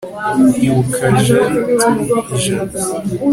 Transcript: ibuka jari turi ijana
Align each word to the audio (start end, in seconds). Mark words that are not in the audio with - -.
ibuka 0.65 1.05
jari 1.25 1.57
turi 1.79 2.13
ijana 2.35 2.71